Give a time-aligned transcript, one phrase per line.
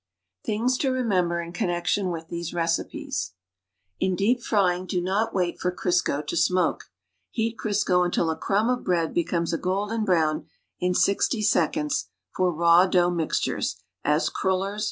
[0.45, 3.35] THINGS TO REMEMBER IN CONNECTION WITH THESE RECIPES.
[3.99, 6.85] In deep frying, do not wait for Crisco to smoke.
[7.29, 10.47] Heat Crisco until a crumb of bread becomes a golden brown
[10.79, 14.79] in GO seconds tor raw dougli mixtures, as cruilers.